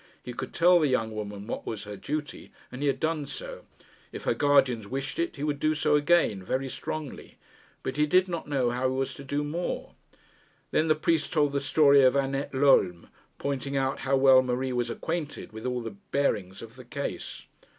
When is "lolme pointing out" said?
12.55-13.99